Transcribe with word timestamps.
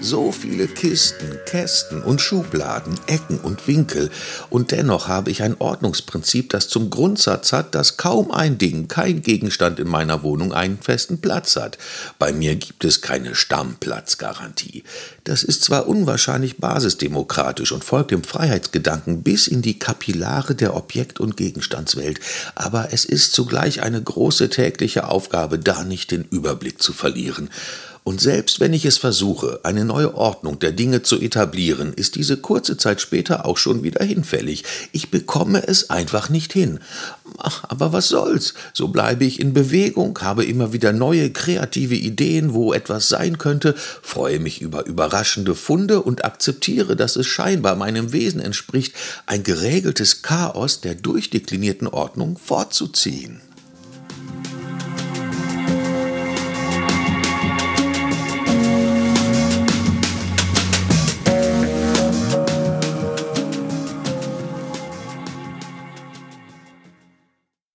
So 0.00 0.30
viele 0.30 0.68
Kisten, 0.68 1.38
Kästen 1.46 2.02
und 2.02 2.20
Schubladen, 2.20 2.98
Ecken 3.06 3.38
und 3.38 3.66
Winkel. 3.66 4.10
Und 4.50 4.70
dennoch 4.70 5.08
habe 5.08 5.30
ich 5.30 5.42
ein 5.42 5.56
Ordnungsprinzip, 5.58 6.50
das 6.50 6.68
zum 6.68 6.90
Grundsatz 6.90 7.52
hat, 7.52 7.74
dass 7.74 7.96
kaum 7.96 8.30
ein 8.30 8.58
Ding, 8.58 8.88
kein 8.88 9.22
Gegenstand 9.22 9.80
in 9.80 9.88
meiner 9.88 10.22
Wohnung 10.22 10.52
einen 10.52 10.78
festen 10.78 11.20
Platz 11.20 11.56
hat. 11.56 11.78
Bei 12.18 12.32
mir 12.32 12.56
gibt 12.56 12.84
es 12.84 13.00
keine 13.00 13.34
Stammplatzgarantie. 13.34 14.84
Das 15.24 15.42
ist 15.42 15.64
zwar 15.64 15.88
unwahrscheinlich 15.88 16.58
basisdemokratisch 16.58 17.72
und 17.72 17.82
folgt 17.82 18.10
dem 18.10 18.22
Freiheitsgedanken 18.22 19.22
bis 19.22 19.48
in 19.48 19.62
die 19.62 19.78
Kapillare 19.78 20.54
der 20.54 20.76
Objekt- 20.76 21.20
und 21.20 21.36
Gegenstandswelt, 21.36 22.20
aber 22.54 22.92
es 22.92 23.04
ist 23.04 23.32
zugleich 23.32 23.82
eine 23.82 24.00
große 24.00 24.50
tägliche 24.50 25.08
Aufgabe, 25.08 25.58
da 25.58 25.82
nicht 25.82 26.10
den 26.10 26.24
Überblick 26.24 26.80
zu 26.80 26.92
verlieren. 26.92 27.50
Und 28.06 28.20
selbst 28.20 28.60
wenn 28.60 28.72
ich 28.72 28.84
es 28.84 28.98
versuche, 28.98 29.58
eine 29.64 29.84
neue 29.84 30.14
Ordnung 30.14 30.60
der 30.60 30.70
Dinge 30.70 31.02
zu 31.02 31.20
etablieren, 31.20 31.92
ist 31.92 32.14
diese 32.14 32.36
kurze 32.36 32.76
Zeit 32.76 33.00
später 33.00 33.44
auch 33.46 33.56
schon 33.56 33.82
wieder 33.82 34.04
hinfällig. 34.04 34.62
Ich 34.92 35.10
bekomme 35.10 35.66
es 35.66 35.90
einfach 35.90 36.28
nicht 36.28 36.52
hin. 36.52 36.78
Ach, 37.38 37.64
aber 37.66 37.92
was 37.92 38.06
soll's? 38.06 38.54
So 38.72 38.86
bleibe 38.86 39.24
ich 39.24 39.40
in 39.40 39.54
Bewegung, 39.54 40.16
habe 40.20 40.44
immer 40.44 40.72
wieder 40.72 40.92
neue 40.92 41.30
kreative 41.30 41.96
Ideen, 41.96 42.54
wo 42.54 42.72
etwas 42.72 43.08
sein 43.08 43.38
könnte, 43.38 43.74
freue 43.76 44.38
mich 44.38 44.62
über 44.62 44.86
überraschende 44.86 45.56
Funde 45.56 46.00
und 46.00 46.24
akzeptiere, 46.24 46.94
dass 46.94 47.16
es 47.16 47.26
scheinbar 47.26 47.74
meinem 47.74 48.12
Wesen 48.12 48.40
entspricht, 48.40 48.94
ein 49.26 49.42
geregeltes 49.42 50.22
Chaos 50.22 50.80
der 50.80 50.94
durchdeklinierten 50.94 51.88
Ordnung 51.88 52.38
fortzuziehen. 52.38 53.40